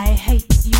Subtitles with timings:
[0.00, 0.79] I hate you.